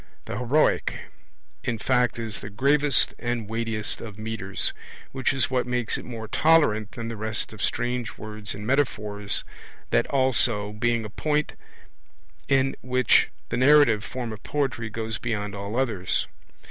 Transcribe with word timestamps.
The 0.25 0.39
heroic; 0.39 0.95
in 1.63 1.77
fact 1.77 2.17
is 2.17 2.39
the 2.39 2.49
gravest 2.49 3.13
and 3.19 3.47
weightiest 3.47 4.01
of 4.01 4.17
metres 4.17 4.73
which 5.11 5.31
is 5.31 5.51
what 5.51 5.67
makes 5.67 5.95
it 5.95 6.05
more 6.05 6.27
tolerant 6.27 6.93
than 6.93 7.07
the 7.07 7.15
rest 7.15 7.53
of 7.53 7.61
strange 7.61 8.17
words 8.17 8.55
and 8.55 8.65
metaphors, 8.65 9.43
that 9.91 10.07
also 10.07 10.71
being 10.73 11.05
a 11.05 11.09
point 11.11 11.53
in 12.47 12.75
which 12.81 13.29
the 13.49 13.57
narrative 13.57 14.03
form 14.03 14.33
of 14.33 14.41
poetry 14.41 14.89
goes 14.89 15.19
beyond 15.19 15.53
all 15.53 15.75
others. 15.77 16.25